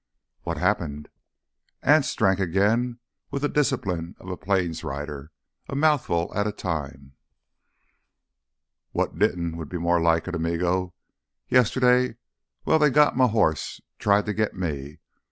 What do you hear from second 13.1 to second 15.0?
m' hoss—tried to git me.